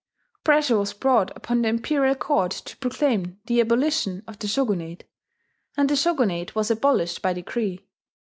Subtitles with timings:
[0.43, 5.07] Pressure was brought upon the imperial court to proclaim the abolition of the Shogunate;
[5.77, 7.85] and the Shogunate was abolished by decree.